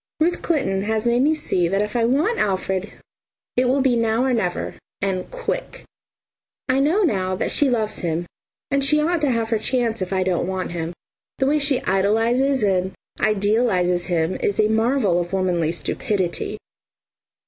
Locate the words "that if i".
1.67-2.05